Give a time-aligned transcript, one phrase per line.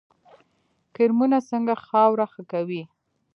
[0.95, 2.83] کرمونه څنګه خاوره ښه کوي؟